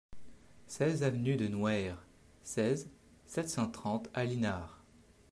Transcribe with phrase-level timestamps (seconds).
[0.65, 2.03] seize avenue de la Nouère,
[2.43, 2.89] seize,
[3.27, 4.81] sept cent trente à Linars